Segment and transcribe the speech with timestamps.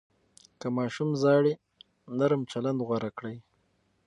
[0.59, 1.53] که ماشوم ژاړي،
[2.17, 3.35] نرم چلند غوره کړئ.